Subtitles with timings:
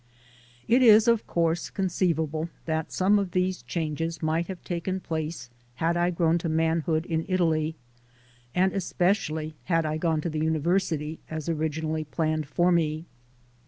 [0.67, 5.95] It is of course conceivable that some of these changes might have taken place had
[5.95, 7.75] I grown to manhood in Italy,
[8.55, 13.05] and especially had I gone to the University, as originally planned for me.